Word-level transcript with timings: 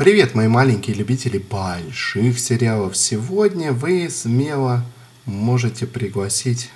Привет, 0.00 0.34
мои 0.34 0.48
маленькие 0.48 0.96
любители 0.96 1.36
больших 1.36 2.40
сериалов. 2.40 2.96
Сегодня 2.96 3.70
вы 3.70 4.08
смело 4.08 4.82
можете 5.26 5.86
пригласить 5.86 6.70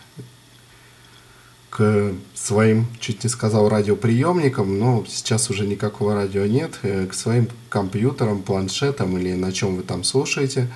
к 1.70 2.12
своим, 2.34 2.86
чуть 3.00 3.24
не 3.24 3.30
сказал, 3.30 3.70
радиоприемникам, 3.70 4.78
но 4.78 5.06
сейчас 5.08 5.48
уже 5.48 5.66
никакого 5.66 6.14
радио 6.14 6.44
нет, 6.44 6.78
э, 6.82 7.06
к 7.06 7.14
своим 7.14 7.48
компьютерам, 7.70 8.42
планшетам 8.42 9.16
или 9.16 9.32
на 9.32 9.52
чем 9.52 9.76
вы 9.76 9.84
там 9.84 10.04
слушаете, 10.04 10.70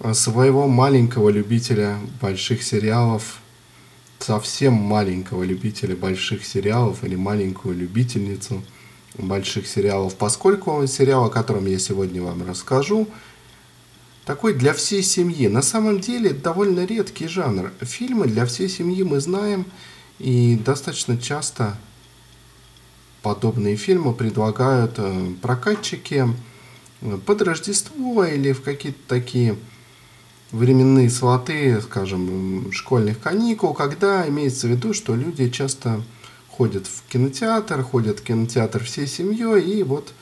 э, 0.00 0.14
своего 0.14 0.66
маленького 0.66 1.28
любителя 1.28 1.96
больших 2.20 2.64
сериалов, 2.64 3.38
совсем 4.18 4.72
маленького 4.72 5.44
любителя 5.44 5.94
больших 5.94 6.44
сериалов 6.44 7.04
или 7.04 7.14
маленькую 7.14 7.76
любительницу– 7.76 8.64
больших 9.16 9.66
сериалов, 9.66 10.16
поскольку 10.16 10.86
сериал, 10.86 11.24
о 11.24 11.30
котором 11.30 11.66
я 11.66 11.78
сегодня 11.78 12.22
вам 12.22 12.46
расскажу, 12.46 13.08
такой 14.24 14.52
для 14.52 14.74
всей 14.74 15.02
семьи. 15.02 15.48
На 15.48 15.62
самом 15.62 16.00
деле 16.00 16.30
довольно 16.30 16.84
редкий 16.84 17.28
жанр. 17.28 17.72
Фильмы 17.80 18.26
для 18.26 18.44
всей 18.44 18.68
семьи 18.68 19.02
мы 19.02 19.20
знаем, 19.20 19.64
и 20.18 20.56
достаточно 20.56 21.16
часто 21.16 21.76
подобные 23.22 23.76
фильмы 23.76 24.12
предлагают 24.14 24.94
э, 24.98 25.32
прокатчики 25.40 26.26
э, 27.00 27.18
под 27.24 27.42
Рождество 27.42 28.24
или 28.24 28.52
в 28.52 28.62
какие-то 28.62 28.98
такие 29.06 29.56
временные 30.52 31.10
слоты, 31.10 31.80
скажем, 31.80 32.70
школьных 32.72 33.20
каникул, 33.20 33.74
когда 33.74 34.28
имеется 34.28 34.66
в 34.66 34.70
виду, 34.70 34.94
что 34.94 35.14
люди 35.14 35.50
часто 35.50 36.02
ходят 36.58 36.88
в 36.88 37.08
кинотеатр, 37.08 37.82
ходят 37.84 38.18
в 38.18 38.24
кинотеатр 38.24 38.82
всей 38.82 39.06
семьей, 39.06 39.62
и 39.62 39.84
вот 39.84 40.12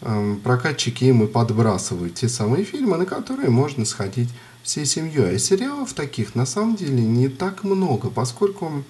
э, 0.00 0.36
прокатчики 0.42 1.04
им 1.04 1.22
и 1.22 1.26
подбрасывают 1.26 2.14
те 2.14 2.28
самые 2.30 2.64
фильмы, 2.64 2.96
на 2.96 3.04
которые 3.04 3.50
можно 3.50 3.84
сходить 3.84 4.30
всей 4.62 4.86
семьей. 4.86 5.36
А 5.36 5.38
сериалов 5.38 5.92
таких 5.92 6.34
на 6.34 6.46
самом 6.46 6.74
деле 6.74 7.02
не 7.02 7.28
так 7.28 7.64
много, 7.64 8.08
поскольку 8.08 8.82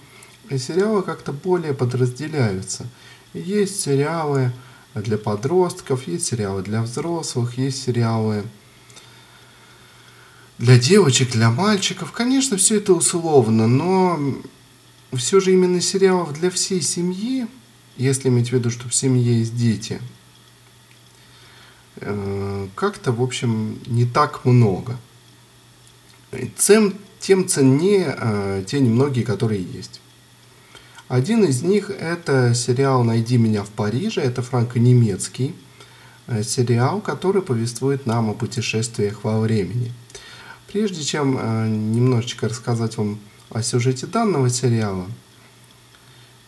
сериалы 0.51 1.03
как-то 1.03 1.33
более 1.33 1.75
подразделяются. 1.75 2.87
Есть 3.35 3.81
сериалы 3.81 4.53
для 4.95 5.19
подростков, 5.19 6.07
есть 6.07 6.27
сериалы 6.27 6.63
для 6.63 6.83
взрослых, 6.83 7.59
есть 7.59 7.83
сериалы 7.83 8.45
для 10.59 10.79
девочек, 10.79 11.33
для 11.33 11.51
мальчиков. 11.51 12.13
Конечно, 12.13 12.57
все 12.57 12.77
это 12.77 12.93
условно, 12.93 13.67
но 13.67 14.19
все 15.17 15.41
же 15.41 15.53
именно 15.53 15.81
сериалов 15.81 16.35
для 16.35 16.51
всей 16.51 16.83
семьи, 16.83 17.47
если 17.97 18.29
иметь 18.29 18.51
в 18.51 18.53
виду, 18.53 18.71
что 18.71 18.89
в 18.89 18.95
семье 18.95 19.39
есть 19.39 19.57
дети, 19.57 20.01
э, 21.97 22.69
как-то, 22.75 23.13
в 23.13 23.23
общем, 23.23 23.79
не 23.87 24.05
так 24.05 24.45
много. 24.45 24.99
Тем, 26.59 26.95
тем 27.21 27.49
ценнее 27.49 28.15
э, 28.19 28.65
те 28.67 28.81
немногие, 28.81 29.25
которые 29.25 29.63
есть. 29.63 30.01
Один 31.09 31.43
из 31.45 31.63
них 31.63 31.91
это 31.91 32.53
сериал 32.55 33.03
«Найди 33.03 33.39
меня 33.39 33.65
в 33.65 33.71
Париже». 33.71 34.21
Это 34.21 34.43
франко-немецкий 34.43 35.55
э, 36.27 36.43
сериал, 36.43 37.01
который 37.01 37.41
повествует 37.41 38.05
нам 38.05 38.29
о 38.29 38.35
путешествиях 38.35 39.25
во 39.25 39.41
времени. 39.41 39.91
Прежде 40.71 41.03
чем 41.03 41.93
немножечко 41.93 42.47
рассказать 42.47 42.99
вам 42.99 43.19
о 43.51 43.63
сюжете 43.63 44.07
данного 44.07 44.51
сериала, 44.51 45.07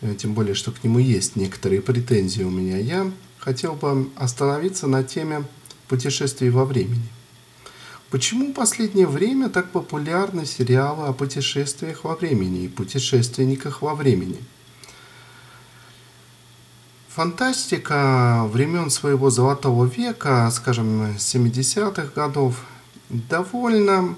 э, 0.01 0.15
тем 0.15 0.33
более, 0.33 0.55
что 0.55 0.71
к 0.71 0.83
нему 0.83 0.99
есть 0.99 1.35
некоторые 1.35 1.81
претензии 1.81 2.43
у 2.43 2.49
меня, 2.49 2.77
я 2.77 3.11
хотел 3.39 3.73
бы 3.73 4.09
остановиться 4.15 4.87
на 4.87 5.03
теме 5.03 5.43
путешествий 5.87 6.49
во 6.49 6.65
времени. 6.65 7.07
Почему 8.11 8.51
в 8.51 8.53
последнее 8.53 9.07
время 9.07 9.49
так 9.49 9.71
популярны 9.71 10.45
сериалы 10.45 11.07
о 11.07 11.13
путешествиях 11.13 12.03
во 12.03 12.15
времени 12.15 12.65
и 12.65 12.67
путешественниках 12.67 13.81
во 13.81 13.95
времени? 13.95 14.37
Фантастика 17.07 18.47
времен 18.51 18.89
своего 18.89 19.29
золотого 19.29 19.85
века, 19.85 20.49
скажем, 20.51 21.15
70-х 21.15 22.11
годов, 22.13 22.61
довольно 23.09 24.15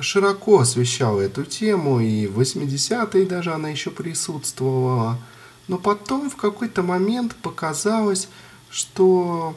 широко 0.00 0.60
освещала 0.60 1.20
эту 1.20 1.44
тему, 1.44 2.00
и 2.00 2.26
в 2.26 2.40
80-е 2.40 3.26
даже 3.26 3.52
она 3.52 3.68
еще 3.68 3.90
присутствовала. 3.90 5.18
Но 5.68 5.78
потом 5.78 6.30
в 6.30 6.36
какой-то 6.36 6.82
момент 6.82 7.34
показалось, 7.36 8.28
что 8.70 9.56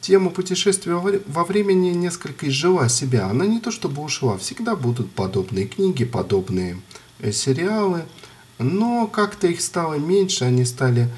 тема 0.00 0.30
путешествия 0.30 0.94
во 0.94 1.44
времени 1.44 1.90
несколько 1.90 2.48
изжила 2.48 2.88
себя. 2.88 3.26
Она 3.26 3.46
не 3.46 3.60
то 3.60 3.70
чтобы 3.70 4.02
ушла, 4.02 4.38
всегда 4.38 4.74
будут 4.74 5.12
подобные 5.12 5.66
книги, 5.66 6.04
подобные 6.04 6.80
э, 7.20 7.32
сериалы, 7.32 8.04
но 8.58 9.06
как-то 9.06 9.46
их 9.46 9.60
стало 9.60 9.94
меньше, 9.94 10.44
они 10.44 10.64
стали 10.64 11.08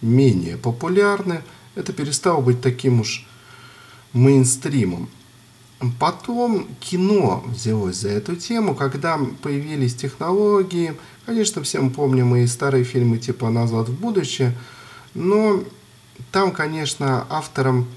менее 0.00 0.56
популярны. 0.56 1.42
Это 1.74 1.92
перестало 1.92 2.40
быть 2.40 2.60
таким 2.60 3.00
уж 3.00 3.26
мейнстримом. 4.12 5.08
Потом 5.98 6.68
кино 6.78 7.42
взялось 7.46 7.96
за 7.96 8.10
эту 8.10 8.36
тему, 8.36 8.74
когда 8.74 9.18
появились 9.42 9.94
технологии. 9.94 10.94
Конечно, 11.24 11.62
все 11.62 11.80
мы 11.80 11.90
помним 11.90 12.36
и 12.36 12.46
старые 12.46 12.84
фильмы 12.84 13.16
типа 13.16 13.48
«Назад 13.48 13.88
в 13.88 13.98
будущее», 13.98 14.54
но 15.14 15.64
там, 16.32 16.52
конечно, 16.52 17.26
авторам 17.30 17.88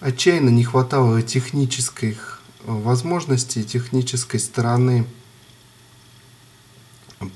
отчаянно 0.00 0.48
не 0.48 0.64
хватало 0.64 1.20
технических 1.20 2.40
возможностей, 2.64 3.64
технической 3.64 4.40
стороны 4.40 5.06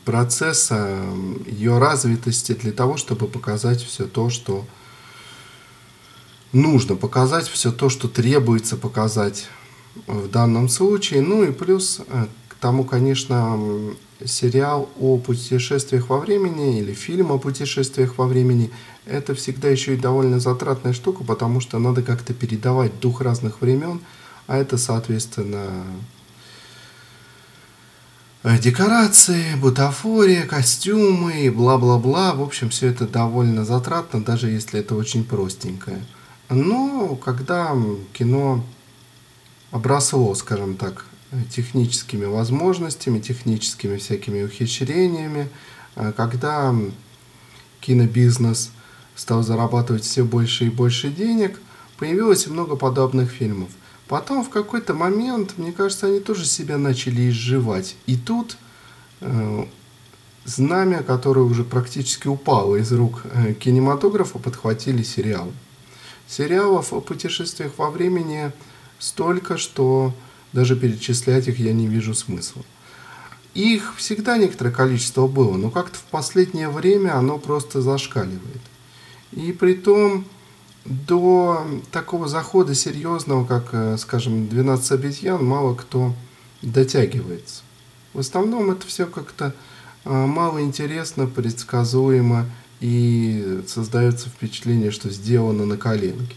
процесса, 0.07 0.99
ее 1.47 1.79
развитости 1.79 2.53
для 2.53 2.73
того, 2.73 2.97
чтобы 2.97 3.27
показать 3.27 3.83
все 3.83 4.07
то, 4.07 4.31
что 4.31 4.65
нужно 6.53 6.97
показать, 6.97 7.49
все 7.49 7.71
то, 7.71 7.91
что 7.91 8.09
требуется 8.09 8.79
показать 8.79 9.47
в 10.07 10.29
данном 10.29 10.69
случае. 10.69 11.23
Ну 11.23 11.45
и 11.45 11.53
плюс 11.53 12.01
э, 12.07 12.27
к 12.49 12.55
тому, 12.57 12.85
конечно, 12.85 13.59
сериал 14.25 14.89
о 14.99 15.19
путешествиях 15.19 16.09
во 16.09 16.19
времени 16.19 16.79
или 16.79 16.93
фильм 16.93 17.33
о 17.33 17.39
путешествиях 17.39 18.19
во 18.19 18.27
времени, 18.27 18.71
это 19.07 19.35
всегда 19.35 19.69
еще 19.69 19.95
и 19.95 19.99
довольно 19.99 20.41
затратная 20.41 20.93
штука, 20.93 21.25
потому 21.25 21.61
что 21.61 21.79
надо 21.79 22.03
как-то 22.03 22.33
передавать 22.33 23.01
дух 23.01 23.21
разных 23.21 23.61
времен, 23.61 24.01
а 24.47 24.57
это, 24.57 24.79
соответственно, 24.79 25.85
э, 28.43 28.59
декорации, 28.59 29.55
бутафория, 29.57 30.47
костюмы 30.47 31.43
и 31.43 31.51
бла-бла-бла. 31.51 32.35
В 32.35 32.43
общем, 32.43 32.71
все 32.71 32.89
это 32.89 33.07
довольно 33.07 33.65
затратно, 33.65 34.23
даже 34.23 34.49
если 34.49 34.81
это 34.81 34.95
очень 34.95 35.25
простенькое. 35.25 36.03
Но 36.51 37.17
когда 37.17 37.77
кино 38.13 38.65
обросло, 39.75 40.33
скажем 40.37 40.77
так, 40.77 41.05
техническими 41.51 42.27
возможностями, 42.27 43.19
техническими 43.19 43.97
всякими 43.97 44.45
ухищрениями, 44.45 45.49
э, 45.97 46.13
когда 46.17 46.73
кинобизнес 47.81 48.71
стал 49.17 49.43
зарабатывать 49.43 50.05
все 50.05 50.23
больше 50.23 50.67
и 50.67 50.71
больше 50.71 51.09
денег, 51.09 51.61
появилось 51.99 52.47
много 52.47 52.77
подобных 52.77 53.33
фильмов. 53.33 53.69
Потом 54.07 54.45
в 54.45 54.51
какой-то 54.51 54.95
момент, 54.95 55.55
мне 55.59 55.73
кажется, 55.73 56.07
они 56.07 56.21
тоже 56.21 56.47
себя 56.47 56.79
начали 56.79 57.29
изживать. 57.29 57.97
И 58.07 58.17
тут 58.17 58.57
э, 59.23 59.65
знамя, 60.45 61.03
которое 61.03 61.41
уже 61.41 61.65
практически 61.65 62.29
упало 62.29 62.77
из 62.77 62.93
рук 62.93 63.23
э, 63.25 63.55
кинематографа, 63.55 64.39
подхватили 64.39 65.03
сериалы. 65.03 65.53
Сериалов 66.29 66.93
о 66.93 67.01
путешествиях 67.01 67.73
во 67.77 67.91
времени– 67.91 68.53
столько, 68.99 69.57
что 69.57 70.15
даже 70.53 70.77
перечислять 70.77 71.49
их 71.49 71.59
я 71.59 71.73
не 71.73 71.87
вижу 71.87 72.15
смысла. 72.15 72.63
Их 73.55 73.95
всегда 73.97 74.37
некоторое 74.37 74.73
количество 74.73 75.27
было, 75.27 75.57
но 75.57 75.71
как-то 75.71 75.97
в 75.97 76.03
последнее 76.05 76.69
время 76.69 77.17
оно 77.17 77.39
просто 77.39 77.81
зашкаливает. 77.81 78.61
И 79.33 79.53
при 79.53 79.75
том 79.75 80.25
до 80.85 81.67
такого 81.91 82.29
захода 82.29 82.75
серьезного, 82.75 83.45
как, 83.45 83.69
э, 83.73 83.97
скажем, 83.99 84.49
12 84.49 84.93
обезьян, 84.93 85.45
мало 85.45 85.75
кто 85.75 86.15
дотягивается. 86.63 87.63
В 88.13 88.19
основном 88.19 88.71
это 88.71 88.87
все 88.87 89.07
как-то 89.07 89.55
э, 90.05 90.11
мало 90.11 90.61
интересно, 90.63 91.27
предсказуемо 91.27 92.47
и 92.81 93.63
создается 93.67 94.29
впечатление, 94.29 94.91
что 94.91 95.11
сделано 95.11 95.65
на 95.65 95.77
коленке. 95.77 96.37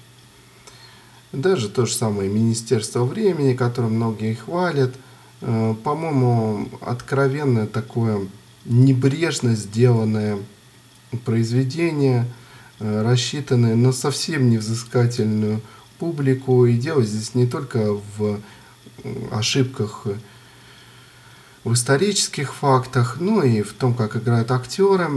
Даже 1.37 1.69
то 1.69 1.85
же 1.85 1.93
самое 1.93 2.31
Министерство 2.31 3.05
времени, 3.05 3.53
которое 3.53 3.89
многие 3.89 4.33
хвалят, 4.33 4.95
э, 5.41 5.75
по-моему, 5.83 6.67
откровенно 6.81 7.67
такое 7.67 8.27
небрежно 8.65 9.53
сделанное 9.53 10.39
произведение, 11.25 12.25
э, 12.79 13.03
рассчитанное 13.03 13.75
на 13.75 13.91
совсем 13.91 14.49
невзыскательную 14.49 15.61
публику. 15.99 16.65
И 16.65 16.75
дело 16.75 17.03
здесь 17.03 17.35
не 17.35 17.45
только 17.45 17.93
в 18.17 18.39
ошибках 19.29 20.07
в 21.63 21.71
исторических 21.71 22.55
фактах, 22.55 23.17
ну 23.19 23.43
и 23.43 23.61
в 23.61 23.73
том, 23.73 23.93
как 23.93 24.15
играют 24.15 24.49
актеры. 24.49 25.07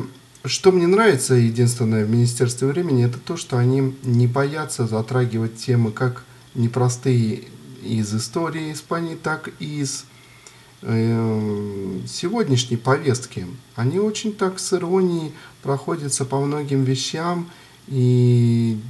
Что 0.45 0.73
мне 0.73 0.87
нравится, 0.87 1.35
единственное, 1.35 2.07
в 2.07 2.11
Министерстве 2.11 2.69
времени, 2.69 3.05
это 3.05 3.19
то, 3.19 3.37
что 3.37 3.59
они 3.59 3.95
не 4.03 4.27
боятся 4.27 4.87
затрагивать 4.87 5.57
темы 5.57 5.93
как 5.93 6.25
непростые 6.55 7.45
из 7.83 8.15
истории 8.15 8.73
Испании, 8.73 9.17
так 9.17 9.51
и 9.59 9.81
из 9.81 10.07
э, 10.81 12.01
сегодняшней 12.09 12.79
повестки. 12.79 13.47
Они 13.75 13.99
очень 13.99 14.33
так 14.33 14.59
с 14.59 14.73
иронией 14.73 15.33
проходятся 15.63 16.25
по 16.25 16.41
многим 16.41 16.85
вещам, 16.85 17.51
и 17.87 18.81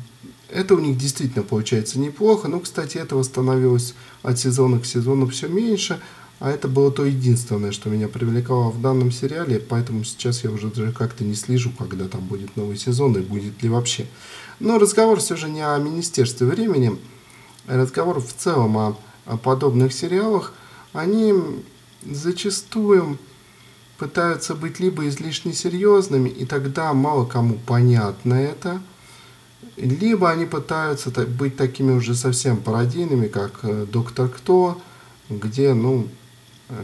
это 0.50 0.76
у 0.76 0.78
них 0.78 0.96
действительно 0.98 1.42
получается 1.42 1.98
неплохо. 1.98 2.46
Ну, 2.46 2.60
кстати, 2.60 2.96
этого 2.96 3.24
становилось 3.24 3.94
от 4.22 4.38
сезона 4.38 4.78
к 4.78 4.86
сезону 4.86 5.26
все 5.26 5.48
меньше. 5.48 6.00
А 6.40 6.50
это 6.50 6.68
было 6.68 6.90
то 6.90 7.04
единственное, 7.04 7.70
что 7.70 7.90
меня 7.90 8.08
привлекало 8.08 8.70
в 8.70 8.80
данном 8.80 9.12
сериале, 9.12 9.60
поэтому 9.60 10.04
сейчас 10.04 10.42
я 10.42 10.50
уже 10.50 10.68
даже 10.68 10.90
как-то 10.90 11.22
не 11.22 11.34
слежу, 11.34 11.70
когда 11.78 12.08
там 12.08 12.22
будет 12.22 12.56
новый 12.56 12.78
сезон 12.78 13.14
и 13.16 13.20
будет 13.20 13.62
ли 13.62 13.68
вообще. 13.68 14.06
Но 14.58 14.78
разговор 14.78 15.20
все 15.20 15.36
же 15.36 15.50
не 15.50 15.60
о 15.60 15.76
Министерстве 15.76 16.46
времени, 16.46 16.98
разговор 17.66 18.22
в 18.22 18.32
целом 18.32 18.78
о, 18.78 18.96
о 19.26 19.36
подобных 19.36 19.92
сериалах. 19.92 20.54
Они 20.94 21.34
зачастую 22.10 23.18
пытаются 23.98 24.54
быть 24.54 24.80
либо 24.80 25.06
излишне 25.08 25.52
серьезными, 25.52 26.30
и 26.30 26.46
тогда 26.46 26.94
мало 26.94 27.26
кому 27.26 27.58
понятно 27.66 28.32
это, 28.32 28.80
либо 29.76 30.30
они 30.30 30.46
пытаются 30.46 31.10
быть 31.10 31.58
такими 31.58 31.92
уже 31.92 32.14
совсем 32.14 32.56
пародийными, 32.56 33.28
как 33.28 33.60
э, 33.62 33.84
«Доктор 33.84 34.28
Кто», 34.28 34.80
где, 35.28 35.74
ну, 35.74 36.08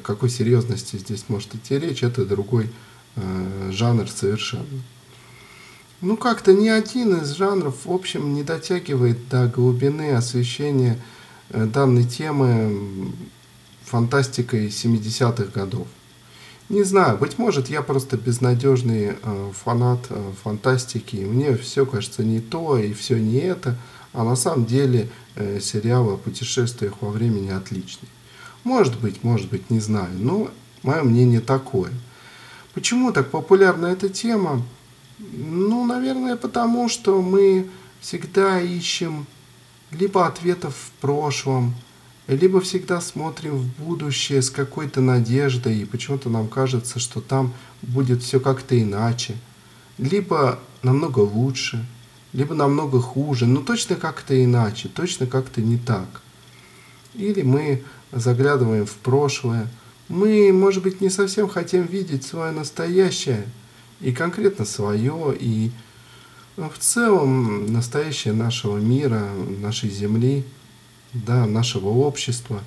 какой 0.02 0.30
серьезности 0.30 0.96
здесь 0.96 1.24
может 1.28 1.54
идти 1.54 1.78
речь, 1.78 2.02
это 2.02 2.24
другой 2.24 2.70
э, 3.16 3.70
жанр 3.72 4.08
совершенно. 4.08 4.82
Ну, 6.02 6.16
как-то 6.16 6.52
ни 6.52 6.68
один 6.68 7.16
из 7.16 7.30
жанров, 7.30 7.86
в 7.86 7.92
общем, 7.92 8.34
не 8.34 8.42
дотягивает 8.42 9.28
до 9.28 9.46
глубины 9.46 10.12
освещения 10.12 10.98
э, 11.50 11.64
данной 11.64 12.04
темы 12.04 13.12
фантастикой 13.84 14.68
70-х 14.68 15.44
годов. 15.44 15.86
Не 16.68 16.82
знаю, 16.82 17.16
быть 17.16 17.38
может, 17.38 17.68
я 17.68 17.80
просто 17.80 18.16
безнадежный 18.16 19.16
э, 19.22 19.52
фанат 19.54 20.00
э, 20.10 20.32
фантастики, 20.42 21.16
и 21.16 21.24
мне 21.24 21.56
все 21.56 21.86
кажется 21.86 22.24
не 22.24 22.40
то 22.40 22.76
и 22.76 22.92
все 22.92 23.18
не 23.18 23.38
это, 23.38 23.78
а 24.12 24.24
на 24.24 24.34
самом 24.34 24.66
деле 24.66 25.08
э, 25.36 25.60
сериал 25.60 26.10
о 26.10 26.16
путешествиях 26.16 26.94
во 27.00 27.10
времени 27.10 27.50
отличный. 27.50 28.08
Может 28.66 28.98
быть, 28.98 29.22
может 29.22 29.48
быть, 29.48 29.70
не 29.70 29.78
знаю, 29.78 30.10
но 30.18 30.50
мое 30.82 31.04
мнение 31.04 31.40
такое. 31.40 31.92
Почему 32.74 33.12
так 33.12 33.30
популярна 33.30 33.86
эта 33.86 34.08
тема? 34.08 34.60
Ну, 35.20 35.86
наверное, 35.86 36.34
потому 36.34 36.88
что 36.88 37.22
мы 37.22 37.68
всегда 38.00 38.60
ищем 38.60 39.24
либо 39.92 40.26
ответов 40.26 40.74
в 40.74 41.00
прошлом, 41.00 41.76
либо 42.26 42.60
всегда 42.60 43.00
смотрим 43.00 43.56
в 43.56 43.66
будущее 43.78 44.42
с 44.42 44.50
какой-то 44.50 45.00
надеждой, 45.00 45.82
и 45.82 45.84
почему-то 45.84 46.28
нам 46.28 46.48
кажется, 46.48 46.98
что 46.98 47.20
там 47.20 47.54
будет 47.82 48.24
все 48.24 48.40
как-то 48.40 48.76
иначе, 48.82 49.36
либо 49.96 50.58
намного 50.82 51.20
лучше, 51.20 51.86
либо 52.32 52.52
намного 52.56 53.00
хуже, 53.00 53.46
но 53.46 53.60
точно 53.60 53.94
как-то 53.94 54.34
иначе, 54.44 54.88
точно 54.88 55.28
как-то 55.28 55.60
не 55.62 55.78
так. 55.78 56.20
Или 57.14 57.42
мы 57.42 57.84
заглядываем 58.12 58.86
в 58.86 58.94
прошлое. 58.94 59.68
Мы, 60.08 60.52
может 60.52 60.82
быть, 60.82 61.00
не 61.00 61.10
совсем 61.10 61.48
хотим 61.48 61.84
видеть 61.84 62.24
свое 62.24 62.52
настоящее, 62.52 63.46
и 64.00 64.12
конкретно 64.12 64.64
свое, 64.64 65.34
и 65.38 65.70
ну, 66.56 66.70
в 66.70 66.78
целом 66.78 67.72
настоящее 67.72 68.34
нашего 68.34 68.78
мира, 68.78 69.28
нашей 69.60 69.90
Земли, 69.90 70.44
да, 71.12 71.46
нашего 71.46 71.88
общества. 71.88 72.62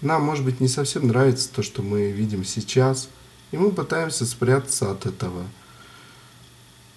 Нам, 0.00 0.22
может 0.22 0.44
быть, 0.44 0.60
не 0.60 0.68
совсем 0.68 1.06
нравится 1.06 1.50
то, 1.52 1.62
что 1.62 1.82
мы 1.82 2.10
видим 2.10 2.44
сейчас, 2.44 3.08
и 3.50 3.56
мы 3.56 3.70
пытаемся 3.70 4.26
спрятаться 4.26 4.90
от 4.90 5.06
этого, 5.06 5.44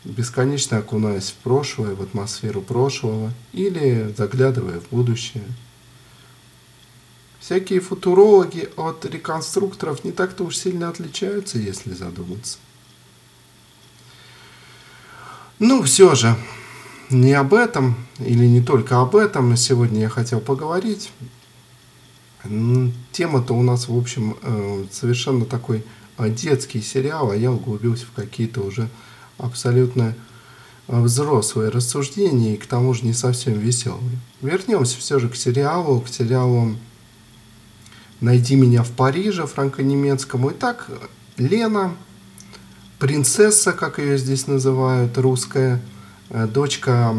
бесконечно 0.03 0.77
окунаясь 0.77 1.31
в 1.31 1.35
прошлое, 1.35 1.95
в 1.95 2.01
атмосферу 2.01 2.61
прошлого, 2.61 3.33
или 3.53 4.13
заглядывая 4.17 4.79
в 4.79 4.89
будущее. 4.89 5.43
Всякие 7.39 7.79
футурологи 7.79 8.69
от 8.75 9.05
реконструкторов 9.05 10.03
не 10.03 10.11
так-то 10.11 10.43
уж 10.43 10.57
сильно 10.57 10.89
отличаются, 10.89 11.57
если 11.57 11.93
задуматься. 11.93 12.57
Ну, 15.57 15.83
все 15.83 16.15
же, 16.15 16.35
не 17.09 17.33
об 17.33 17.53
этом, 17.53 17.95
или 18.19 18.45
не 18.45 18.61
только 18.61 19.01
об 19.01 19.15
этом 19.15 19.55
сегодня 19.55 20.01
я 20.01 20.09
хотел 20.09 20.41
поговорить. 20.41 21.11
Тема-то 23.11 23.53
у 23.53 23.63
нас, 23.63 23.87
в 23.87 23.97
общем, 23.97 24.37
э, 24.41 24.85
совершенно 24.91 25.45
такой 25.45 25.83
э, 26.17 26.29
детский 26.29 26.81
сериал, 26.81 27.31
а 27.31 27.35
я 27.35 27.51
углубился 27.51 28.05
в 28.05 28.11
какие-то 28.11 28.61
уже 28.61 28.89
абсолютно 29.37 30.15
э, 30.87 31.01
взрослые 31.01 31.69
рассуждения 31.69 32.53
и 32.53 32.57
к 32.57 32.65
тому 32.65 32.93
же 32.93 33.05
не 33.05 33.13
совсем 33.13 33.59
веселые. 33.59 34.17
Вернемся 34.41 34.97
все 34.97 35.19
же 35.19 35.27
к 35.27 35.35
сериалу, 35.35 35.99
к 35.99 36.07
сериалу 36.07 36.77
«Найди 38.21 38.55
меня 38.55 38.83
в 38.83 38.91
Париже» 38.91 39.45
франко-немецкому. 39.45 40.51
Итак, 40.51 40.89
Лена, 41.37 41.95
принцесса, 42.99 43.71
как 43.71 43.97
ее 43.97 44.17
здесь 44.17 44.47
называют, 44.47 45.17
русская, 45.17 45.81
э, 46.29 46.47
дочка 46.47 47.15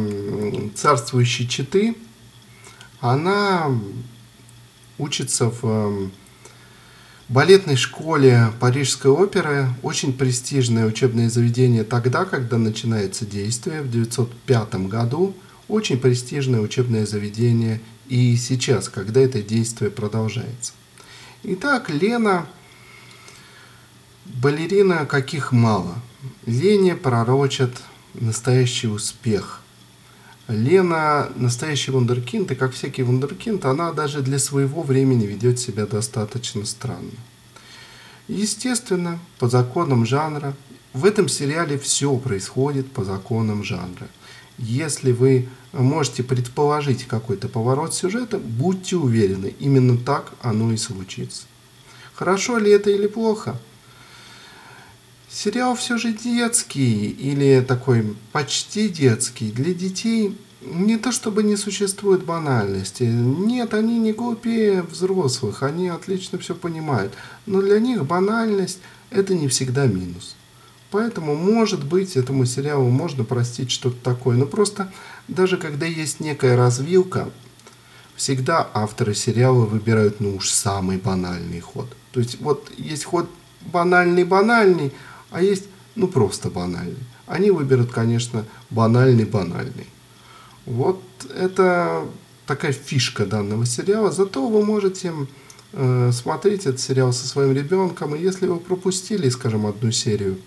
царствующей 0.74 1.48
четы, 1.48 1.96
она 3.00 3.70
учится 4.98 5.50
в 5.50 5.64
эм, 5.64 6.12
балетной 7.30 7.76
школе 7.76 8.48
Парижской 8.60 9.10
оперы, 9.10 9.68
очень 9.82 10.12
престижное 10.12 10.84
учебное 10.84 11.30
заведение 11.30 11.84
тогда, 11.84 12.26
когда 12.26 12.58
начинается 12.58 13.24
действие, 13.24 13.82
в 13.82 13.88
1905 13.88 14.88
году, 14.88 15.34
очень 15.66 15.98
престижное 15.98 16.60
учебное 16.60 17.06
заведение 17.06 17.80
и 18.08 18.36
сейчас, 18.36 18.88
когда 18.88 19.20
это 19.20 19.40
действие 19.42 19.90
продолжается. 19.90 20.72
Итак, 21.42 21.88
Лена, 21.88 22.46
балерина 24.26 25.06
каких 25.06 25.52
мало. 25.52 25.94
Лене 26.44 26.94
пророчат 26.94 27.82
настоящий 28.12 28.88
успех. 28.88 29.62
Лена 30.48 31.30
настоящий 31.36 31.92
вундеркинд, 31.92 32.50
и 32.50 32.54
как 32.54 32.74
всякий 32.74 33.02
вундеркинд, 33.02 33.64
она 33.64 33.92
даже 33.92 34.20
для 34.20 34.38
своего 34.38 34.82
времени 34.82 35.24
ведет 35.24 35.58
себя 35.58 35.86
достаточно 35.86 36.66
странно. 36.66 37.10
Естественно, 38.28 39.18
по 39.38 39.48
законам 39.48 40.04
жанра, 40.04 40.54
в 40.92 41.06
этом 41.06 41.26
сериале 41.26 41.78
все 41.78 42.14
происходит 42.18 42.92
по 42.92 43.02
законам 43.02 43.64
жанра. 43.64 44.08
Если 44.60 45.12
вы 45.12 45.48
можете 45.72 46.22
предположить 46.22 47.04
какой-то 47.04 47.48
поворот 47.48 47.94
сюжета, 47.94 48.38
будьте 48.38 48.96
уверены, 48.96 49.54
именно 49.58 49.96
так 49.96 50.32
оно 50.42 50.70
и 50.70 50.76
случится. 50.76 51.44
Хорошо 52.14 52.58
ли 52.58 52.70
это 52.70 52.90
или 52.90 53.06
плохо? 53.06 53.56
Сериал 55.30 55.76
все 55.76 55.96
же 55.96 56.12
детский 56.12 57.08
или 57.08 57.64
такой 57.66 58.14
почти 58.32 58.90
детский. 58.90 59.50
Для 59.50 59.72
детей 59.72 60.36
не 60.60 60.98
то 60.98 61.10
чтобы 61.10 61.42
не 61.42 61.56
существует 61.56 62.24
банальности. 62.24 63.04
Нет, 63.04 63.72
они 63.72 63.98
не 63.98 64.12
глупее 64.12 64.82
взрослых, 64.82 65.62
они 65.62 65.88
отлично 65.88 66.38
все 66.38 66.54
понимают. 66.54 67.14
Но 67.46 67.62
для 67.62 67.80
них 67.80 68.04
банальность 68.04 68.80
это 69.08 69.34
не 69.34 69.48
всегда 69.48 69.86
минус. 69.86 70.36
Поэтому, 70.90 71.34
может 71.36 71.84
быть, 71.84 72.16
этому 72.16 72.44
сериалу 72.44 72.88
можно 72.90 73.24
простить 73.24 73.70
что-то 73.70 73.96
такое. 74.02 74.36
Но 74.36 74.46
просто 74.46 74.92
даже 75.28 75.56
когда 75.56 75.86
есть 75.86 76.20
некая 76.20 76.56
развилка, 76.56 77.30
всегда 78.16 78.68
авторы 78.74 79.14
сериала 79.14 79.64
выбирают, 79.64 80.20
ну 80.20 80.36
уж, 80.36 80.50
самый 80.50 80.98
банальный 80.98 81.60
ход. 81.60 81.88
То 82.12 82.20
есть 82.20 82.40
вот 82.40 82.70
есть 82.76 83.04
ход 83.04 83.28
банальный-банальный, 83.72 84.92
а 85.30 85.42
есть, 85.42 85.64
ну, 85.94 86.08
просто 86.08 86.50
банальный. 86.50 86.98
Они 87.26 87.50
выберут, 87.50 87.92
конечно, 87.92 88.44
банальный-банальный. 88.70 89.86
Вот 90.66 91.02
это 91.34 92.04
такая 92.46 92.72
фишка 92.72 93.26
данного 93.26 93.64
сериала. 93.64 94.10
Зато 94.10 94.46
вы 94.46 94.64
можете 94.64 95.12
э, 95.72 96.10
смотреть 96.12 96.66
этот 96.66 96.80
сериал 96.80 97.12
со 97.12 97.26
своим 97.28 97.52
ребенком, 97.54 98.14
и 98.14 98.22
если 98.22 98.48
вы 98.48 98.58
пропустили, 98.58 99.28
скажем, 99.28 99.66
одну 99.66 99.92
серию, 99.92 100.38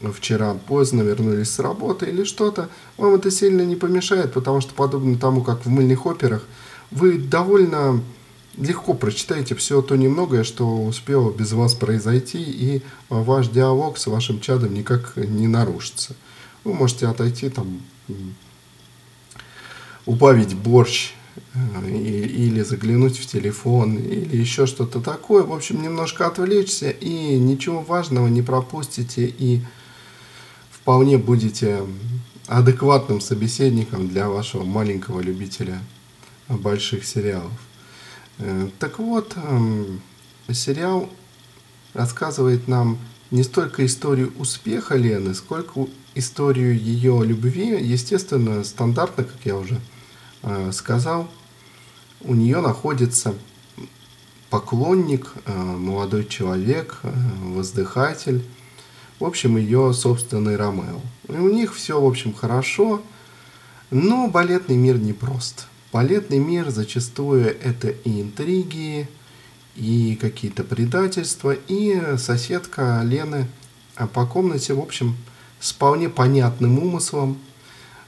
вчера 0.00 0.54
поздно 0.54 1.02
вернулись 1.02 1.50
с 1.50 1.58
работы 1.58 2.06
или 2.06 2.24
что-то, 2.24 2.68
вам 2.96 3.14
это 3.14 3.30
сильно 3.30 3.62
не 3.62 3.76
помешает, 3.76 4.32
потому 4.32 4.60
что 4.60 4.74
подобно 4.74 5.18
тому, 5.18 5.42
как 5.42 5.64
в 5.64 5.68
мыльных 5.68 6.06
операх, 6.06 6.44
вы 6.90 7.18
довольно 7.18 8.02
легко 8.56 8.94
прочитаете 8.94 9.54
все 9.54 9.82
то 9.82 9.96
немногое, 9.96 10.44
что 10.44 10.84
успело 10.84 11.32
без 11.32 11.52
вас 11.52 11.74
произойти, 11.74 12.42
и 12.42 12.82
ваш 13.08 13.48
диалог 13.48 13.98
с 13.98 14.06
вашим 14.06 14.40
чадом 14.40 14.74
никак 14.74 15.16
не 15.16 15.48
нарушится. 15.48 16.14
Вы 16.62 16.74
можете 16.74 17.06
отойти 17.06 17.48
там, 17.50 17.80
убавить 20.06 20.54
борщ, 20.54 21.12
э, 21.54 21.90
или 21.90 22.62
заглянуть 22.62 23.18
в 23.18 23.26
телефон, 23.26 23.96
или 23.96 24.36
еще 24.36 24.66
что-то 24.66 25.00
такое. 25.00 25.42
В 25.42 25.52
общем, 25.52 25.82
немножко 25.82 26.26
отвлечься, 26.26 26.90
и 26.90 27.38
ничего 27.38 27.80
важного 27.80 28.28
не 28.28 28.42
пропустите, 28.42 29.26
и 29.26 29.62
вполне 30.84 31.16
будете 31.16 31.80
адекватным 32.46 33.18
собеседником 33.22 34.06
для 34.06 34.28
вашего 34.28 34.64
маленького 34.64 35.22
любителя 35.22 35.80
больших 36.46 37.06
сериалов. 37.06 37.52
Э, 38.36 38.68
так 38.78 38.98
вот, 38.98 39.32
эм, 39.36 40.02
сериал 40.52 41.08
рассказывает 41.94 42.68
нам 42.68 42.98
не 43.30 43.44
столько 43.44 43.86
историю 43.86 44.34
успеха 44.38 44.94
Лены, 44.96 45.32
сколько 45.32 45.86
историю 46.14 46.78
ее 46.78 47.24
любви. 47.24 47.82
Естественно, 47.82 48.62
стандартно, 48.62 49.24
как 49.24 49.38
я 49.44 49.56
уже 49.56 49.80
э, 50.42 50.70
сказал, 50.72 51.30
у 52.20 52.34
нее 52.34 52.60
находится 52.60 53.32
поклонник, 54.50 55.32
э, 55.46 55.50
молодой 55.50 56.26
человек, 56.26 57.00
воздыхатель, 57.40 58.44
в 59.18 59.24
общем, 59.24 59.56
ее 59.56 59.92
собственный 59.92 60.56
Ромео. 60.56 61.00
И 61.28 61.32
у 61.32 61.52
них 61.52 61.74
все, 61.74 62.00
в 62.00 62.06
общем, 62.06 62.34
хорошо, 62.34 63.02
но 63.90 64.28
балетный 64.28 64.76
мир 64.76 64.98
непрост. 64.98 65.66
Балетный 65.92 66.38
мир 66.38 66.70
зачастую 66.70 67.56
это 67.62 67.88
и 67.88 68.20
интриги, 68.20 69.08
и 69.76 70.16
какие-то 70.20 70.64
предательства, 70.64 71.52
и 71.52 72.16
соседка 72.16 73.02
Лены 73.04 73.48
а 73.96 74.06
по 74.06 74.26
комнате, 74.26 74.74
в 74.74 74.80
общем, 74.80 75.16
с 75.60 75.72
вполне 75.72 76.08
понятным 76.08 76.78
умыслом 76.78 77.38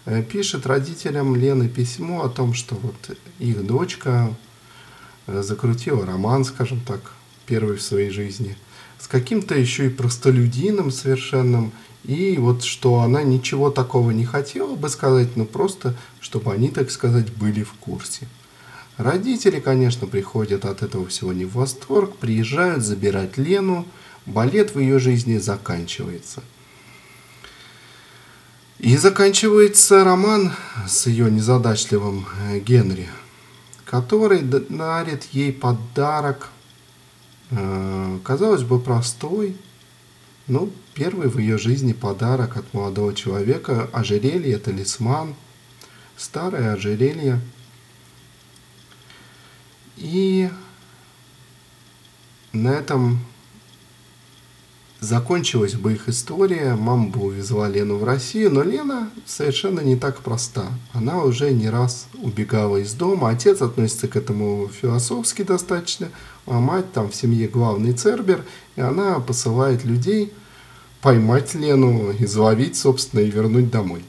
э, 0.04 0.22
пишет 0.22 0.66
родителям 0.66 1.36
Лены 1.36 1.68
письмо 1.68 2.24
о 2.24 2.28
том, 2.28 2.54
что 2.54 2.74
вот 2.74 3.16
их 3.38 3.64
дочка 3.64 4.34
э, 5.26 5.42
закрутила 5.42 6.04
роман, 6.04 6.44
скажем 6.44 6.80
так, 6.80 7.12
первый 7.46 7.76
в 7.76 7.82
своей 7.82 8.10
жизни, 8.10 8.56
с 8.98 9.08
каким-то 9.08 9.54
еще 9.54 9.86
и 9.86 9.90
простолюдином 9.90 10.90
совершенным, 10.90 11.72
и 12.04 12.36
вот 12.38 12.62
что 12.62 13.00
она 13.00 13.22
ничего 13.22 13.70
такого 13.70 14.10
не 14.12 14.24
хотела 14.24 14.76
бы 14.76 14.88
сказать, 14.88 15.36
но 15.36 15.44
просто, 15.44 15.94
чтобы 16.20 16.52
они, 16.52 16.68
так 16.68 16.90
сказать, 16.90 17.32
были 17.32 17.62
в 17.62 17.72
курсе. 17.74 18.28
Родители, 18.96 19.60
конечно, 19.60 20.06
приходят 20.06 20.64
от 20.64 20.82
этого 20.82 21.06
всего 21.06 21.32
не 21.32 21.44
в 21.44 21.54
восторг, 21.54 22.16
приезжают 22.16 22.82
забирать 22.82 23.36
Лену, 23.36 23.86
балет 24.24 24.74
в 24.74 24.78
ее 24.78 24.98
жизни 24.98 25.36
заканчивается. 25.38 26.42
И 28.78 28.96
заканчивается 28.96 30.04
роман 30.04 30.52
с 30.86 31.06
ее 31.06 31.30
незадачливым 31.30 32.26
э, 32.50 32.58
Генри, 32.58 33.08
который 33.84 34.42
дарит 34.42 35.24
ей 35.32 35.52
подарок, 35.52 36.50
казалось 37.50 38.62
бы, 38.62 38.80
простой, 38.80 39.56
ну, 40.46 40.70
первый 40.94 41.28
в 41.28 41.38
ее 41.38 41.58
жизни 41.58 41.92
подарок 41.92 42.56
от 42.56 42.72
молодого 42.74 43.14
человека– 43.14 43.88
ожерелье, 43.92 44.58
талисман, 44.58 45.34
старое 46.16 46.72
ожерелье. 46.72 47.40
И 49.96 50.50
на 52.52 52.68
этом 52.68 53.20
закончилась 55.00 55.74
бы 55.74 55.92
их 55.92 56.08
история, 56.08 56.74
мама 56.74 57.08
бы 57.08 57.26
увезла 57.26 57.68
Лену 57.68 57.96
в 57.96 58.04
Россию, 58.04 58.52
но 58.52 58.62
Лена 58.62 59.10
совершенно 59.26 59.80
не 59.80 59.96
так 59.96 60.20
проста. 60.20 60.66
Она 60.92 61.22
уже 61.22 61.50
не 61.52 61.68
раз 61.68 62.06
убегала 62.22 62.78
из 62.78 62.94
дома, 62.94 63.30
отец 63.30 63.62
относится 63.62 64.08
к 64.08 64.16
этому 64.16 64.68
философски 64.68 65.42
достаточно, 65.42 66.08
а 66.46 66.60
мать 66.60 66.92
там 66.92 67.10
в 67.10 67.14
семье 67.14 67.48
главный 67.48 67.92
цербер, 67.92 68.44
и 68.76 68.80
она 68.80 69.20
посылает 69.20 69.84
людей 69.84 70.32
поймать 71.02 71.54
Лену, 71.54 72.12
изловить, 72.18 72.76
собственно, 72.76 73.20
и 73.20 73.30
вернуть 73.30 73.70
домой. 73.70 74.04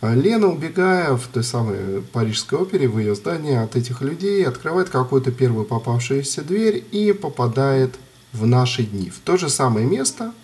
А 0.00 0.14
Лена, 0.14 0.48
убегая 0.48 1.16
в 1.16 1.26
той 1.28 1.42
самой 1.42 2.02
парижской 2.12 2.58
опере, 2.58 2.88
в 2.88 2.98
ее 2.98 3.14
здании 3.14 3.56
от 3.56 3.74
этих 3.74 4.02
людей, 4.02 4.44
открывает 4.46 4.90
какую-то 4.90 5.32
первую 5.32 5.64
попавшуюся 5.64 6.42
дверь 6.42 6.84
и 6.92 7.12
попадает 7.12 7.94
в 8.34 8.46
наши 8.46 8.82
дни. 8.82 9.08
В 9.08 9.20
то 9.20 9.36
же 9.36 9.48
самое 9.48 9.86
место, 9.86 10.34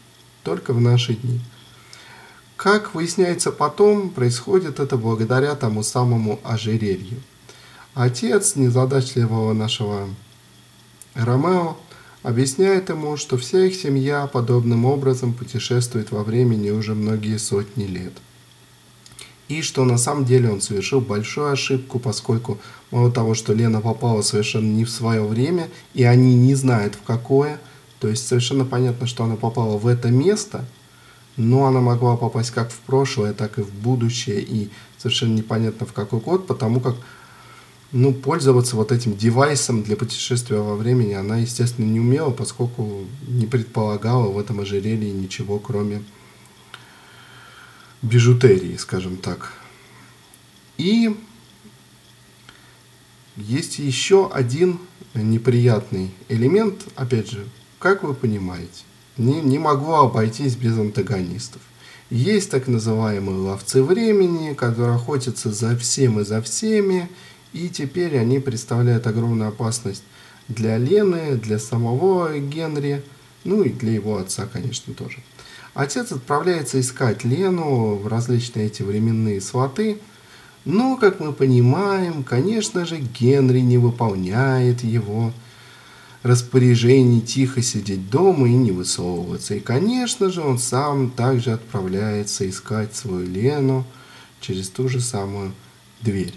только 0.43 0.73
в 0.73 0.81
наши 0.81 1.15
дни. 1.15 1.41
Как 2.57 2.95
выясняется 2.95 3.53
потом, 3.53 4.11
происходит 4.11 4.81
это 4.81 4.97
благодаря 4.97 5.55
тому 5.55 5.83
самому 5.83 6.41
ожерелью. 6.45 7.21
Отец 7.95 8.55
незадачливого 8.55 9.53
нашего 9.53 10.09
Ромео 11.15 11.77
объясняет 12.23 12.89
ему, 12.91 13.17
что 13.17 13.37
вся 13.37 13.65
их 13.65 13.75
семья 13.75 14.27
подобным 14.27 14.85
образом 14.85 15.33
путешествует 15.33 16.13
во 16.13 16.23
времени 16.23 16.71
уже 16.71 16.95
многие 16.95 17.39
сотни 17.39 17.85
лет. 17.85 18.13
И 19.49 19.63
что 19.63 19.85
на 19.85 19.99
самом 19.99 20.25
деле 20.25 20.49
он 20.51 20.61
совершил 20.61 21.01
большую 21.01 21.51
ошибку, 21.51 21.99
поскольку 21.99 22.59
мало 22.93 23.11
того, 23.11 23.35
что 23.35 23.53
Лена 23.53 23.81
попала 23.81 24.23
совершенно 24.23 24.73
не 24.73 24.85
в 24.85 24.91
свое 24.91 25.25
время, 25.25 25.69
и 25.93 26.05
они 26.05 26.37
не 26.37 26.55
знают 26.55 26.95
в 26.95 27.03
какое, 27.03 27.59
то 28.01 28.09
есть 28.09 28.27
совершенно 28.27 28.65
понятно, 28.65 29.07
что 29.07 29.25
она 29.25 29.37
попала 29.37 29.77
в 29.77 29.87
это 29.87 30.09
место, 30.09 30.65
но 31.37 31.67
она 31.67 31.81
могла 31.81 32.17
попасть 32.17 32.51
как 32.51 32.71
в 32.71 32.79
прошлое, 32.81 33.35
так 33.35 33.59
и 33.59 33.63
в 33.63 33.73
будущее, 33.73 34.41
и 34.41 34.71
совершенно 34.99 35.35
непонятно 35.35 35.87
в 35.87 35.93
какой 35.93 36.21
год, 36.21 36.47
потому 36.47 36.81
как 36.81 36.97
ну, 37.93 38.15
пользоваться 38.15 38.77
вот 38.77 38.93
этим 38.93 39.17
девайсом 39.17 39.83
для 39.83 39.97
путешествия 39.97 40.59
во 40.59 40.77
времени 40.77 41.13
она, 41.13 41.39
естественно, 41.39 41.87
не 41.87 42.01
умела, 42.01 42.31
поскольку 42.31 43.05
не 43.27 43.47
предполагала 43.47 44.31
в 44.31 44.39
этом 44.39 44.61
ожерелье 44.61 45.11
ничего, 45.11 45.59
кроме 45.59 46.03
бижутерии, 48.01 48.77
скажем 48.77 49.17
так. 49.17 49.53
И 50.79 51.15
есть 53.37 53.79
еще 53.79 54.31
один 54.33 54.79
неприятный 55.15 56.13
элемент, 56.29 56.87
опять 56.95 57.31
же, 57.31 57.47
как 57.81 58.05
вы 58.05 58.15
понимаете, 58.15 58.85
не, 59.17 59.41
не 59.41 59.59
могло 59.59 60.03
обойтись 60.03 60.55
без 60.55 60.79
антагонистов. 60.79 61.63
Есть 62.11 62.51
так 62.51 62.69
называемые 62.69 63.39
ловцы 63.39 63.83
времени, 63.83 64.53
которые 64.53 64.97
охотятся 64.97 65.51
за 65.51 65.77
всем 65.77 66.21
и 66.21 66.25
за 66.25 66.43
всеми, 66.43 67.09
и 67.53 67.69
теперь 67.69 68.19
они 68.19 68.39
представляют 68.39 69.07
огромную 69.07 69.49
опасность 69.49 70.05
для 70.49 70.77
Лены, 70.77 71.37
для 71.37 71.59
самого 71.59 72.39
Генри, 72.39 73.03
ну 73.45 73.63
и 73.63 73.71
для 73.71 73.93
его 73.93 74.19
отца, 74.19 74.47
конечно, 74.53 74.93
тоже. 74.93 75.19
Отец 75.73 76.13
отправляется 76.13 76.81
искать 76.81 77.25
Лену 77.25 77.95
в 77.95 78.07
различные 78.09 78.67
эти 78.67 78.83
временные 78.83 79.41
сваты, 79.41 79.99
но, 80.67 80.97
как 80.97 81.21
мы 81.21 81.33
понимаем, 81.33 82.25
конечно 82.25 82.85
же, 82.85 82.99
Генри 82.99 83.61
не 83.61 83.79
выполняет 83.79 84.83
его 84.83 85.33
распоряжений 86.23 87.21
тихо 87.21 87.63
сидеть 87.63 88.11
дома 88.11 88.49
и 88.49 88.55
не 88.55 88.73
высовываться. 88.73 89.55
И, 89.55 89.61
конечно 89.61 90.31
же, 90.31 90.43
он 90.43 90.59
сам 90.59 91.11
также 91.11 91.53
отправляется 91.53 92.49
искать 92.49 92.95
свою 92.95 93.27
Лену 93.27 93.85
через 94.41 94.69
ту 94.69 94.89
же 94.89 95.01
самую 95.01 95.53
дверь. 96.01 96.35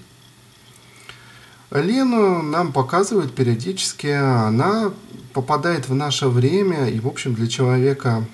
Лену 1.71 2.43
нам 2.43 2.71
показывают 2.71 3.33
периодически, 3.33 4.07
она 4.07 4.93
попадает 5.33 5.89
в 5.89 5.95
наше 5.95 6.27
время, 6.27 6.87
и, 6.87 6.99
в 6.99 7.07
общем, 7.07 7.33
для 7.33 7.47
человека 7.47 8.25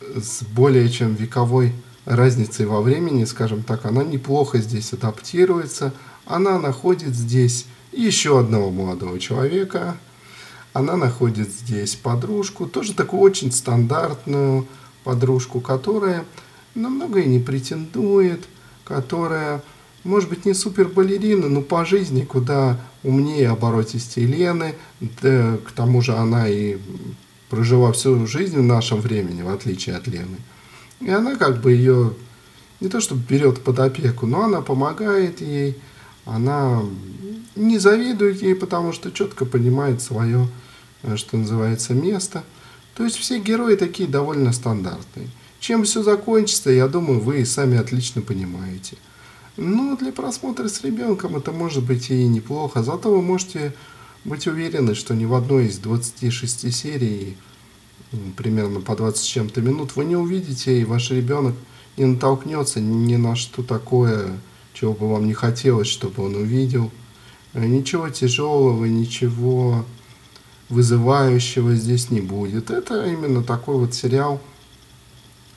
с 0.00 0.44
более 0.44 0.88
чем 0.88 1.14
вековой 1.14 1.72
разницей 2.04 2.66
во 2.66 2.80
времени, 2.80 3.24
скажем 3.24 3.64
так, 3.64 3.84
она 3.84 4.04
неплохо 4.04 4.58
здесь 4.58 4.92
адаптируется, 4.92 5.92
она 6.24 6.58
находит 6.58 7.14
здесь 7.14 7.66
еще 7.92 8.38
одного 8.38 8.70
молодого 8.70 9.18
человека, 9.18 9.96
она 10.78 10.96
находит 10.96 11.48
здесь 11.50 11.94
подружку, 11.94 12.66
тоже 12.66 12.94
такую 12.94 13.22
очень 13.22 13.52
стандартную 13.52 14.66
подружку, 15.04 15.60
которая 15.60 16.24
намного 16.74 17.20
и 17.20 17.28
не 17.28 17.38
претендует, 17.38 18.44
которая 18.84 19.62
может 20.06 20.30
быть, 20.30 20.44
не 20.44 20.54
супер 20.54 20.86
балерина, 20.86 21.48
но 21.48 21.62
по 21.62 21.84
жизни 21.84 22.22
куда 22.22 22.78
умнее 23.02 23.50
оборотистей 23.50 24.24
Лены. 24.24 24.76
Да, 25.00 25.58
к 25.66 25.72
тому 25.72 26.00
же 26.00 26.14
она 26.14 26.48
и 26.48 26.78
прожила 27.50 27.92
всю 27.92 28.24
жизнь 28.26 28.56
в 28.56 28.62
нашем 28.62 29.00
времени, 29.00 29.42
в 29.42 29.48
отличие 29.48 29.96
от 29.96 30.06
Лены. 30.06 30.36
И 31.00 31.10
она 31.10 31.34
как 31.34 31.60
бы 31.60 31.72
ее 31.72 32.14
не 32.80 32.88
то 32.88 33.00
чтобы 33.00 33.22
берет 33.28 33.64
под 33.64 33.80
опеку, 33.80 34.26
но 34.26 34.44
она 34.44 34.60
помогает 34.60 35.40
ей, 35.40 35.76
она 36.24 36.82
не 37.56 37.78
завидует 37.78 38.42
ей, 38.42 38.54
потому 38.54 38.92
что 38.92 39.10
четко 39.10 39.44
понимает 39.44 40.02
свое, 40.02 40.46
что 41.16 41.36
называется, 41.36 41.94
место. 41.94 42.42
То 42.94 43.04
есть 43.04 43.16
все 43.16 43.38
герои 43.38 43.76
такие 43.76 44.08
довольно 44.08 44.52
стандартные. 44.52 45.28
Чем 45.60 45.84
все 45.84 46.02
закончится, 46.02 46.70
я 46.70 46.88
думаю, 46.88 47.20
вы 47.20 47.40
и 47.40 47.44
сами 47.44 47.78
отлично 47.78 48.22
понимаете. 48.22 48.96
Но 49.56 49.96
для 49.96 50.12
просмотра 50.12 50.68
с 50.68 50.82
ребенком 50.82 51.36
это 51.36 51.52
может 51.52 51.84
быть 51.84 52.10
и 52.10 52.26
неплохо. 52.26 52.82
Зато 52.82 53.10
вы 53.10 53.22
можете 53.22 53.74
быть 54.24 54.46
уверены, 54.46 54.94
что 54.94 55.14
ни 55.14 55.24
в 55.24 55.34
одной 55.34 55.66
из 55.66 55.78
26 55.78 56.74
серий, 56.74 57.36
примерно 58.36 58.80
по 58.80 58.96
20 58.96 59.20
с 59.20 59.24
чем-то 59.24 59.62
минут, 59.62 59.96
вы 59.96 60.04
не 60.04 60.16
увидите, 60.16 60.80
и 60.80 60.84
ваш 60.84 61.10
ребенок 61.10 61.54
не 61.96 62.04
натолкнется 62.04 62.80
ни 62.80 63.16
на 63.16 63.36
что 63.36 63.62
такое, 63.62 64.38
чего 64.74 64.92
бы 64.92 65.10
вам 65.10 65.26
не 65.26 65.32
хотелось, 65.32 65.88
чтобы 65.88 66.24
он 66.24 66.34
увидел. 66.34 66.90
Э, 67.54 67.64
ничего 67.64 68.10
тяжелого, 68.10 68.84
ничего 68.84 69.84
вызывающего 70.68 71.74
здесь 71.74 72.10
не 72.10 72.20
будет. 72.20 72.70
Это 72.70 73.06
именно 73.06 73.42
такой 73.42 73.76
вот 73.76 73.94
сериал 73.94 74.40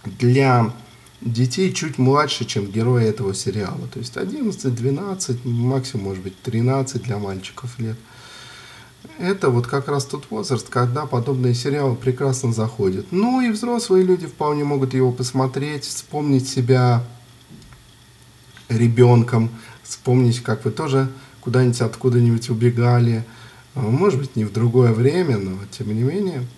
для 0.06 0.72
детей 1.22 1.74
чуть 1.74 1.98
младше, 1.98 2.46
чем 2.46 2.66
герои 2.72 3.06
этого 3.06 3.34
сериала. 3.34 3.88
То 3.92 4.00
есть 4.00 4.18
11, 4.18 4.74
12, 4.74 5.46
максимум, 5.46 6.06
может 6.06 6.24
быть, 6.24 6.42
13 6.42 7.04
для 7.04 7.18
мальчиков 7.18 7.78
лет. 7.80 7.98
Это 9.18 9.50
вот 9.50 9.68
как 9.68 9.88
раз 9.88 10.06
тот 10.06 10.26
возраст, 10.30 10.70
когда 10.70 11.06
подобные 11.06 11.54
сериалы 11.54 11.96
прекрасно 11.96 12.54
заходят. 12.54 13.08
Ну 13.12 13.42
и 13.42 13.50
взрослые 13.50 14.04
люди 14.04 14.28
вполне 14.28 14.64
могут 14.64 14.94
его 14.94 15.12
посмотреть, 15.12 15.84
вспомнить 15.84 16.48
себя 16.48 17.04
ребенком, 18.70 19.50
вспомнить, 19.84 20.42
как 20.42 20.64
вы 20.64 20.72
тоже 20.72 21.10
куда-нибудь 21.42 21.82
откуда-нибудь 21.82 22.50
убегали. 22.50 23.26
Может 23.82 24.20
быть, 24.20 24.36
не 24.36 24.46
в 24.46 24.54
другое 24.54 24.94
время, 24.94 25.38
но 25.38 25.58
тем 25.72 25.88
не 25.88 26.04
менее– 26.04 26.46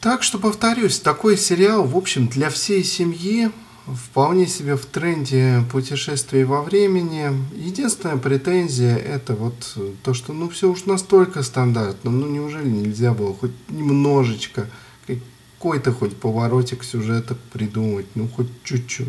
так 0.00 0.22
что, 0.22 0.38
повторюсь, 0.38 0.98
такой 0.98 1.36
сериал, 1.36 1.84
в 1.84 1.94
общем, 1.94 2.26
для 2.26 2.48
всей 2.48 2.82
семьи, 2.84 3.50
вполне 3.86 4.46
себе 4.46 4.76
в 4.76 4.86
тренде 4.86 5.62
путешествий 5.70 6.44
во 6.44 6.62
времени. 6.62 7.30
Единственная 7.54 8.16
претензия 8.16 8.96
это 8.96 9.34
вот 9.34 9.76
то, 10.02 10.14
что 10.14 10.32
ну 10.32 10.48
все 10.48 10.70
уж 10.70 10.86
настолько 10.86 11.42
стандартно, 11.42 12.10
ну 12.10 12.26
неужели 12.26 12.66
нельзя 12.66 13.12
было 13.12 13.34
хоть 13.34 13.52
немножечко, 13.68 14.70
какой-то 15.06 15.92
хоть 15.92 16.16
поворотик 16.16 16.82
сюжета 16.82 17.36
придумать, 17.52 18.06
ну 18.14 18.26
хоть 18.26 18.48
чуть-чуть. 18.64 19.08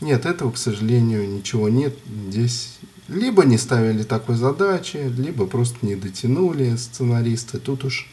Нет, 0.00 0.26
этого, 0.26 0.50
к 0.50 0.58
сожалению, 0.58 1.28
ничего 1.28 1.68
нет. 1.68 1.96
Здесь 2.28 2.78
либо 3.08 3.44
не 3.44 3.58
ставили 3.58 4.02
такой 4.02 4.36
задачи, 4.36 5.12
либо 5.16 5.46
просто 5.46 5.76
не 5.82 5.96
дотянули 5.96 6.76
сценаристы. 6.76 7.58
Тут 7.58 7.84
уж 7.84 8.08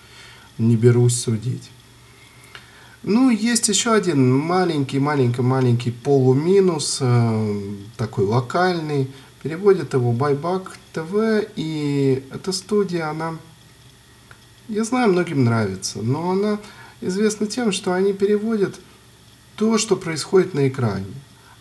не 0.58 0.76
берусь 0.76 1.20
судить. 1.20 1.70
Ну, 3.04 3.32
есть 3.32 3.68
еще 3.68 3.94
один 3.94 4.32
маленький-маленький-маленький 4.32 5.92
полуминус, 5.92 7.00
э, 7.02 7.62
такой 7.98 8.26
локальный. 8.26 9.10
Переводит 9.42 9.96
его 9.96 10.12
Байбак 10.12 10.78
ТВ, 10.94 11.48
и 11.56 12.24
эта 12.32 12.52
студия, 12.52 13.10
она, 13.10 13.38
я 14.68 14.84
знаю, 14.84 15.12
многим 15.12 15.44
нравится, 15.44 16.00
но 16.04 16.30
она 16.30 16.60
известна 17.02 17.48
тем, 17.48 17.72
что 17.72 17.94
они 17.94 18.14
переводят 18.14 18.80
то, 19.56 19.80
что 19.80 19.96
происходит 19.96 20.54
на 20.54 20.68
экране. 20.68 21.08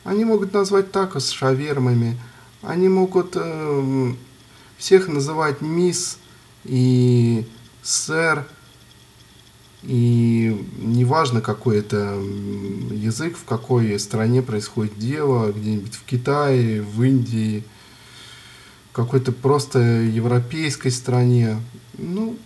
Они 0.04 0.24
могут 0.24 0.52
назвать 0.52 0.92
тако 0.92 1.20
с 1.20 1.30
шавермами, 1.30 2.18
они 2.62 2.88
могут 2.88 3.32
э, 3.34 4.12
всех 4.76 5.08
называть 5.08 5.60
мисс 5.60 6.18
и 6.64 7.46
сэр, 7.82 8.46
и 9.82 10.66
неважно, 10.78 11.40
какой 11.40 11.78
это 11.78 12.18
язык, 12.90 13.36
в 13.36 13.44
какой 13.44 13.98
стране 13.98 14.42
происходит 14.42 14.98
дело, 14.98 15.52
где-нибудь 15.52 15.94
в 15.94 16.04
Китае, 16.04 16.82
в 16.82 17.02
Индии, 17.02 17.64
в 18.90 18.96
какой-то 18.96 19.32
просто 19.32 19.78
европейской 19.78 20.90
стране. 20.90 21.56
Ну, 21.96 22.38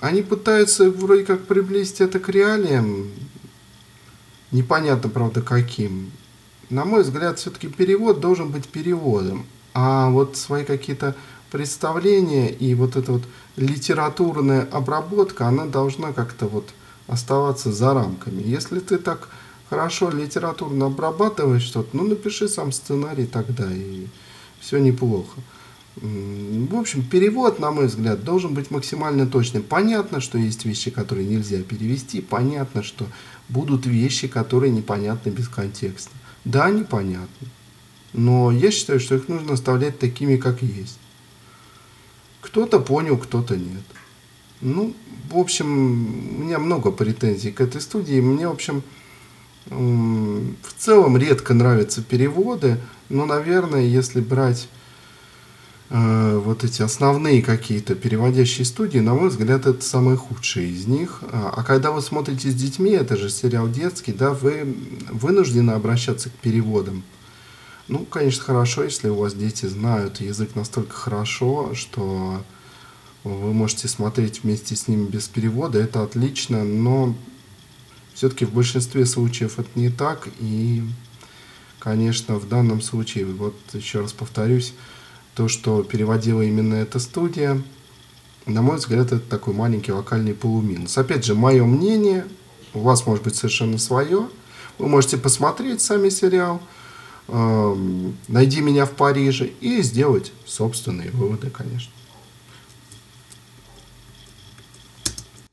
они 0.00 0.22
пытаются 0.22 0.90
вроде 0.90 1.24
как 1.24 1.46
приблизить 1.46 2.00
это 2.00 2.18
к 2.18 2.28
реалиям. 2.28 3.08
Непонятно, 4.50 5.10
правда, 5.10 5.42
каким. 5.42 6.10
На 6.70 6.84
мой 6.84 7.02
взгляд, 7.02 7.38
все-таки 7.38 7.68
перевод 7.68 8.20
должен 8.20 8.50
быть 8.50 8.68
переводом. 8.68 9.46
А 9.74 10.10
вот 10.10 10.36
свои 10.36 10.64
какие-то 10.64 11.14
представление 11.50 12.52
и 12.52 12.74
вот 12.74 12.96
эта 12.96 13.12
вот 13.12 13.22
литературная 13.56 14.68
обработка, 14.70 15.46
она 15.46 15.64
должна 15.66 16.12
как-то 16.12 16.46
вот 16.46 16.68
оставаться 17.06 17.72
за 17.72 17.94
рамками. 17.94 18.42
Если 18.42 18.80
ты 18.80 18.98
так 18.98 19.28
хорошо 19.70 20.10
литературно 20.10 20.86
обрабатываешь 20.86 21.62
что-то, 21.62 21.96
ну 21.96 22.06
напиши 22.06 22.48
сам 22.48 22.70
сценарий 22.72 23.26
тогда, 23.26 23.66
и 23.72 24.06
все 24.60 24.78
неплохо. 24.78 25.40
В 26.00 26.76
общем, 26.76 27.02
перевод, 27.02 27.58
на 27.58 27.70
мой 27.72 27.86
взгляд, 27.86 28.22
должен 28.22 28.54
быть 28.54 28.70
максимально 28.70 29.26
точным. 29.26 29.62
Понятно, 29.62 30.20
что 30.20 30.38
есть 30.38 30.64
вещи, 30.64 30.90
которые 30.90 31.26
нельзя 31.26 31.62
перевести, 31.62 32.20
понятно, 32.20 32.82
что 32.82 33.06
будут 33.48 33.86
вещи, 33.86 34.28
которые 34.28 34.70
непонятны 34.70 35.30
без 35.30 35.48
контекста. 35.48 36.12
Да, 36.44 36.70
непонятно. 36.70 37.48
Но 38.12 38.52
я 38.52 38.70
считаю, 38.70 39.00
что 39.00 39.16
их 39.16 39.28
нужно 39.28 39.54
оставлять 39.54 39.98
такими, 39.98 40.36
как 40.36 40.62
есть. 40.62 40.98
Кто-то 42.40 42.78
понял, 42.78 43.18
кто-то 43.18 43.56
нет. 43.56 43.82
Ну, 44.60 44.94
в 45.30 45.36
общем, 45.36 46.38
у 46.38 46.44
меня 46.44 46.58
много 46.58 46.90
претензий 46.92 47.50
к 47.50 47.60
этой 47.60 47.80
студии. 47.80 48.20
Мне, 48.20 48.48
в 48.48 48.52
общем, 48.52 48.82
в 49.66 50.72
целом 50.78 51.16
редко 51.16 51.54
нравятся 51.54 52.02
переводы, 52.02 52.78
но, 53.08 53.26
наверное, 53.26 53.82
если 53.82 54.20
брать 54.20 54.68
э, 55.90 56.40
вот 56.44 56.64
эти 56.64 56.82
основные 56.82 57.42
какие-то 57.42 57.94
переводящие 57.94 58.64
студии, 58.64 58.98
на 58.98 59.14
мой 59.14 59.28
взгляд, 59.28 59.66
это 59.66 59.82
самые 59.84 60.16
худшие 60.16 60.68
из 60.70 60.86
них. 60.86 61.20
А, 61.32 61.52
а 61.56 61.64
когда 61.64 61.90
вы 61.90 62.02
смотрите 62.02 62.50
с 62.50 62.54
детьми, 62.54 62.90
это 62.90 63.16
же 63.16 63.30
сериал 63.30 63.68
детский, 63.68 64.12
да, 64.12 64.32
вы 64.32 64.76
вынуждены 65.10 65.72
обращаться 65.72 66.30
к 66.30 66.34
переводам. 66.34 67.02
Ну, 67.88 68.04
конечно, 68.04 68.42
хорошо, 68.42 68.84
если 68.84 69.08
у 69.08 69.16
вас 69.16 69.34
дети 69.34 69.64
знают 69.66 70.20
язык 70.20 70.54
настолько 70.54 70.94
хорошо, 70.94 71.74
что 71.74 72.44
вы 73.24 73.52
можете 73.54 73.88
смотреть 73.88 74.42
вместе 74.42 74.76
с 74.76 74.88
ними 74.88 75.06
без 75.06 75.28
перевода, 75.28 75.78
это 75.78 76.02
отлично, 76.02 76.64
но 76.64 77.14
все-таки 78.14 78.44
в 78.44 78.52
большинстве 78.52 79.06
случаев 79.06 79.58
это 79.58 79.68
не 79.74 79.90
так, 79.90 80.28
и, 80.38 80.82
конечно, 81.78 82.36
в 82.36 82.48
данном 82.48 82.82
случае, 82.82 83.24
вот 83.26 83.56
еще 83.72 84.00
раз 84.00 84.12
повторюсь, 84.12 84.74
то, 85.38 85.48
что 85.48 85.82
переводила 85.82 86.42
именно 86.42 86.74
эта 86.74 86.98
студия, 86.98 87.62
на 88.44 88.60
мой 88.60 88.76
взгляд, 88.76 89.06
это 89.06 89.20
такой 89.20 89.54
маленький 89.54 89.92
локальный 89.92 90.34
полуминус. 90.34 90.98
Опять 90.98 91.24
же, 91.24 91.34
мое 91.34 91.64
мнение, 91.64 92.26
у 92.74 92.80
вас 92.80 93.06
может 93.06 93.24
быть 93.24 93.36
совершенно 93.36 93.78
свое, 93.78 94.28
вы 94.78 94.88
можете 94.88 95.16
посмотреть 95.16 95.80
сами 95.80 96.08
сериал, 96.08 96.60
Эм, 97.28 98.16
найди 98.26 98.62
меня 98.62 98.86
в 98.86 98.92
Париже 98.92 99.50
и 99.60 99.82
сделать 99.82 100.32
собственные 100.46 101.10
выводы, 101.10 101.50
конечно. 101.50 101.92